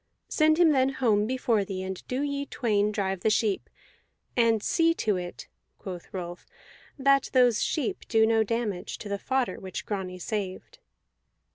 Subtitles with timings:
[0.29, 3.69] Send him then home before thee, and do ye twain drive the sheep.
[4.35, 6.47] And see to it," quoth Rolf,
[6.97, 10.79] "that those sheep do no damage to the fodder which Grani saved."